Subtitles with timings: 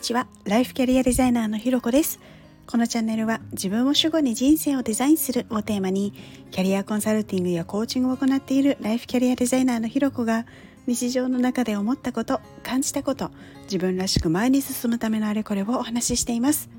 [0.00, 0.26] にちは。
[0.44, 2.20] ライフキャリアデザイナーのひろこです。
[2.66, 6.14] このチャンネルは自分を主語に人生をデザインするをテーマに
[6.50, 10.46] キャリアコンサルティングやコーチングを行っているライフキャリアデザイナーのひろこが
[10.86, 13.30] 日常の中で思ったこと感じたこと
[13.64, 16.70] 自分らしく前に進むためのあれこれをお話ししています。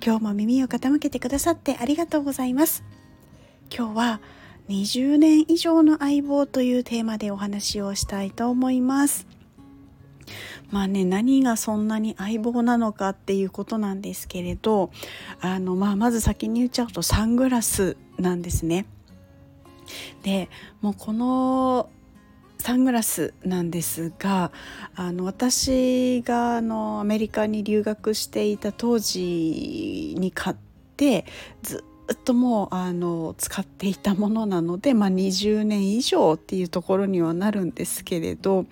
[0.00, 2.84] 今日も耳を傾けてくださってありがとうございます。
[3.76, 4.20] 今日は
[4.68, 9.39] 20年以上の相棒というテーマでお話をしたいと思います。
[10.70, 14.90] まあね何がそんなに相棒なのかっていうことなんですけれど
[15.40, 18.86] あの、まあ、まず先に言っちゃうとサングラスなんですね。
[20.22, 20.48] で
[20.80, 21.90] もうこの
[22.58, 24.52] サングラスなんですが
[24.94, 30.56] あの私があのアメリカに留学していた当時に買っ
[30.96, 31.24] て
[31.62, 38.66] ずっともうあの使っていたものなので、まあ、20年以上っていうところにはなるんですけれど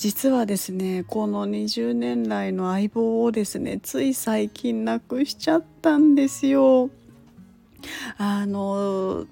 [0.00, 6.88] 実はですねこの20年来の相棒をですねつい最近なくしちゃったんですよ。
[8.16, 9.26] あの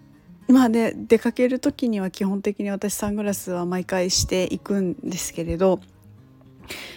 [0.46, 5.80] まあね出かける時には基本的に私サングラスは毎回していくんですけれど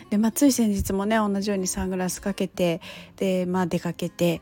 [0.09, 2.81] で、まあ、つい先日もね同じようにサングラスかけて
[3.15, 4.41] で、まあ、出かけて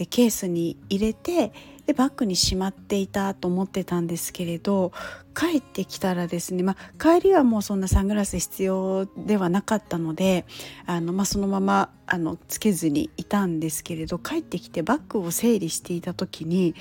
[0.00, 1.52] でケースに入れて
[1.84, 4.92] でバッグにしまっていたと思ってたんですけれど
[5.36, 10.46] 帰ってきたらですね、まあ、帰りはもうそんなサングラス必要ではなかったので
[10.86, 16.74] あの、まあ、そのままあのつけずにいたんですけれど帰ってきてバッグを整理していた時に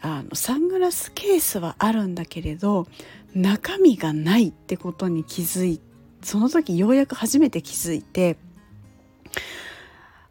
[0.00, 2.86] あのサングラスケースはあるんだけれど
[3.34, 5.82] 中身がないってことに気づい
[6.22, 8.38] その時ようやく初めて気づいて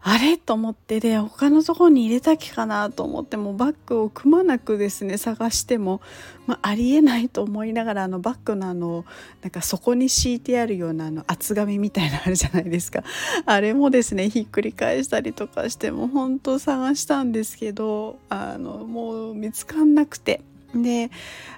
[0.03, 0.37] あれ？
[0.37, 0.99] と思って。
[0.99, 3.37] で他のところに入れたきかなと思って。
[3.37, 6.01] もバッグをくまなくですね探しても、
[6.47, 9.05] まあ、ありえないと思いながらあのバッグのあの
[9.41, 13.03] なんか底に敷いてあるようなあの厚紙みたいなのあるじゃないですか。
[13.45, 20.41] あれもですねひっくり返したりとかしても本当探したんですけどあのもう見つかんなくて。
[20.73, 21.11] で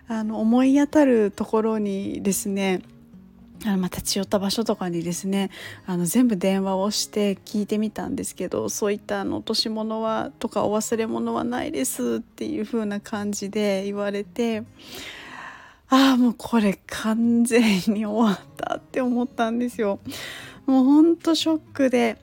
[0.07, 2.81] あの思い当たるところにですね
[3.66, 5.50] あのま立ち寄った場所とかにですね
[5.86, 14.64] あの全部電話をして聞いてみたんですけどそういったあの落とし物はとかお忘れ物はないですっていう風な感じで言われて
[15.90, 20.00] ああもうこれ完全に終わったって思ったんですよ。
[20.66, 22.18] もうほんとショックで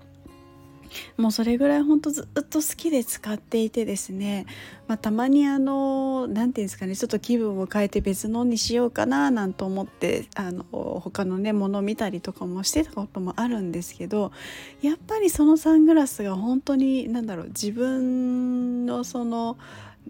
[1.17, 4.47] もうそれぐらい本当ずっと好きで使っていてですね、
[4.89, 14.33] まあ、たまにあの何て言うんですかねちょっと気分を変えて別のにしようかななんて思ってあの他のねもの見たりとかもしてたこともあるんですけど
[14.83, 19.59] やっぱりそのサングラスが本当に何だろう自分のその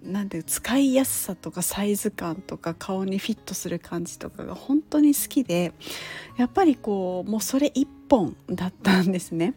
[0.03, 5.73] なんて使いやすさとかサイズ感とか顔にフィットする感じとかが本当に好きで
[6.37, 9.55] やっぱりこうもうそれ一本だったんですね。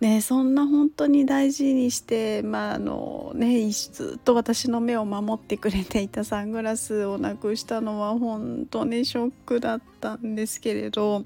[0.00, 11.24] ね、そんな本当に大事にして、まああのね、ずっと私の目を守ってくれていたサングラスをなくしたのは本当にショックだったんですけれど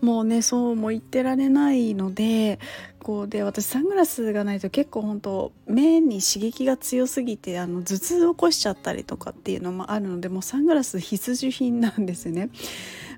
[0.00, 2.58] もうねそうも言ってられないので
[3.00, 12.50] こうで私サングラスがないと結構本当目に刺激が強すぎてあの頭痛を起こしちゃったりとかっていうのもあるのでもうサングラス必需品なんですね。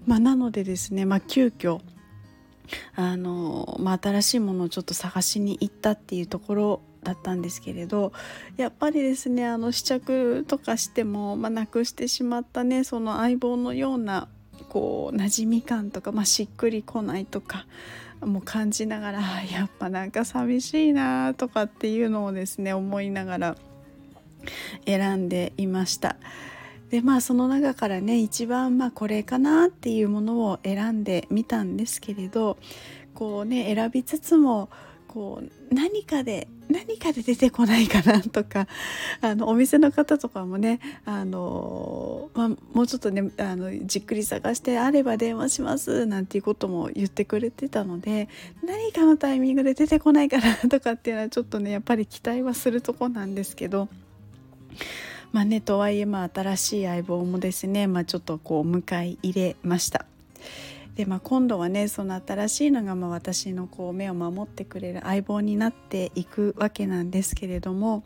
[0.07, 1.81] まあ、なのでですね、まあ、急遽
[2.95, 8.13] あの、まあ、新しいものをちょっと探しに行ったっていうところだったんですけれど
[8.57, 14.29] やっぱりですねあの試着とかしても、まあ、なくしてしまったねその相棒のような
[14.69, 17.67] こう馴染み感とか、まあ、しっくりこないとか
[18.21, 23.57] もう感じながらやっぱなんか寂しいなとかっていうのをですね思いながら
[24.87, 26.17] 選んでいました。
[26.91, 32.57] でまあその中からね一番まあこれかなっていうものを選んでみたんですけれど
[33.15, 34.71] こうね選びつつも
[35.09, 38.69] こう何かで何かで出てこないかなとか
[39.23, 48.29] あのお店の方とかもねあの、まあ、もうちょっとねあのじっくり探してあれば電話しますなんていうことも言ってくれてたので
[48.65, 53.89] 何かのタイミングで出てこないかなとかっていうのはちょっとねやっぱり期待はするとこなんですけど。
[55.33, 60.07] まあねとはいえまあ新しい相棒もですね、まあ、ちょっとこう迎え入れました。
[60.99, 68.03] でまあ、今度はねその新しいのがまあ私のこう目を守ってくれる相棒になっていくわけなんですけれども、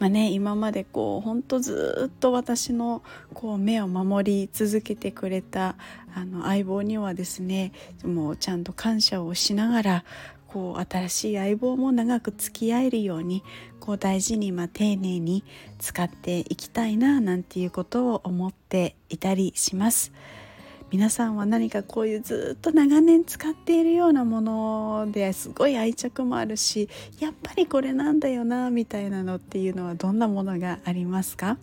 [0.00, 5.76] まあね、今までこう本当ずっと私のこう目を守り続けてくれた
[6.12, 7.70] あの相棒にはですね
[8.04, 10.04] もうちゃんと感謝をしながら
[10.52, 13.42] こう新しい相棒も長く付き合えるように
[13.80, 15.44] こう大事にまあ丁寧に
[15.78, 20.12] 使っていきたいななんていうことを思っていたりします。
[20.90, 31.56] 皆さんは何かこういうずっと長年使っているようなものですごい愛着もあるしやっぱりこれなんだよなみたいなのっていうのはどんなものがありますか？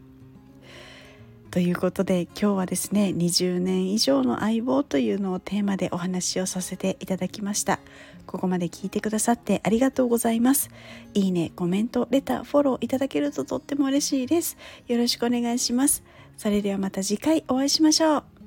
[1.51, 7.79] ということで今日はですね20年以上の相棒というのをテーマでお話をさせていただきました。
[8.27, 10.69] ここまで聞いてくださってありがとうございます。
[11.15, 14.57] いいねコメントレターフォローいただけるととっても嬉しいです。
[14.87, 16.03] よろしくお願いします。
[16.37, 18.38] それではまた次回お会いしましょう。